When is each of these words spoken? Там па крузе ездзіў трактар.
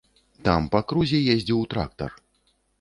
Там 0.47 0.69
па 0.77 0.81
крузе 0.93 1.21
ездзіў 1.35 1.63
трактар. 1.77 2.21